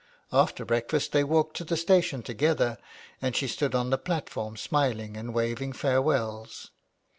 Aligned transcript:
After 0.33 0.65
breakfast 0.65 1.11
they 1.11 1.23
walked 1.23 1.55
to 1.57 1.63
the 1.63 1.77
station 1.77 2.23
together, 2.23 2.79
and 3.21 3.35
she 3.35 3.47
stood 3.47 3.75
on 3.75 3.91
the 3.91 3.99
platform 3.99 4.57
smiling 4.57 5.15
and 5.15 5.31
waving 5.31 5.73
farewells. 5.73 6.71